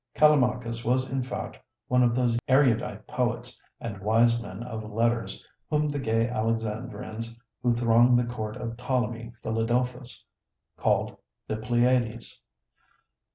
Callimachus 0.15 0.83
was 0.83 1.07
in 1.07 1.21
fact 1.21 1.59
one 1.87 2.01
of 2.01 2.15
those 2.15 2.35
erudite 2.47 3.05
poets 3.05 3.61
and 3.79 3.99
wise 4.01 4.41
men 4.41 4.63
of 4.63 4.91
letters 4.91 5.47
whom 5.69 5.87
the 5.87 5.99
gay 5.99 6.27
Alexandrians 6.27 7.39
who 7.61 7.71
thronged 7.71 8.17
the 8.17 8.23
court 8.23 8.57
of 8.57 8.77
Ptolemy 8.77 9.31
Philadelphus 9.43 10.25
called 10.75 11.17
"The 11.47 11.57
Pleiades." 11.57 12.41